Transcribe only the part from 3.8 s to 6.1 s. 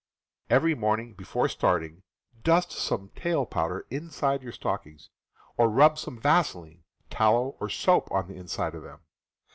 inside your stockings, or rub